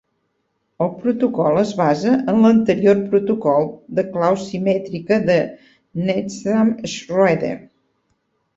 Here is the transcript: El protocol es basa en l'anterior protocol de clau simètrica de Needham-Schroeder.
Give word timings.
El 0.85 0.87
protocol 1.01 1.59
es 1.63 1.73
basa 1.81 2.13
en 2.33 2.39
l'anterior 2.45 3.03
protocol 3.13 3.69
de 3.99 4.07
clau 4.17 4.41
simètrica 4.47 5.21
de 5.31 5.39
Needham-Schroeder. 6.09 7.55